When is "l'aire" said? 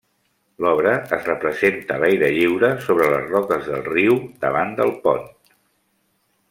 2.03-2.31